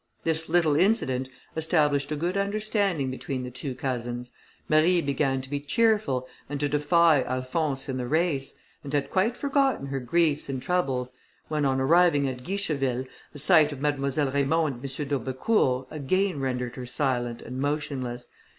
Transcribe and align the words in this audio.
This 0.23 0.49
little 0.49 0.75
incident 0.75 1.29
established 1.55 2.11
a 2.11 2.15
good 2.15 2.35
understanding 2.35 3.11
between 3.11 3.43
the 3.43 3.51
two 3.51 3.75
cousins. 3.75 4.31
Marie 4.67 4.99
began 4.99 5.41
to 5.41 5.47
be 5.49 5.59
cheerful, 5.59 6.27
and 6.49 6.59
to 6.59 6.67
defy 6.67 7.21
Alphonse 7.21 7.87
in 7.87 7.97
the 7.97 8.07
race, 8.07 8.55
and 8.83 8.93
had 8.93 9.11
quite 9.11 9.37
forgotten 9.37 9.85
her 9.85 9.99
griefs 9.99 10.49
and 10.49 10.59
troubles, 10.59 11.11
when, 11.49 11.65
on 11.65 11.79
arriving 11.79 12.27
at 12.27 12.39
Guicheville, 12.43 13.05
the 13.31 13.37
sight 13.37 13.71
of 13.71 13.79
Mademoiselle 13.79 14.31
Raymond 14.31 14.81
and 14.83 14.99
M. 14.99 15.07
d'Aubecourt, 15.07 15.85
again 15.91 16.39
rendered 16.39 16.77
her 16.77 16.87
silent 16.87 17.43
and 17.43 17.59
motionless. 17.59 18.25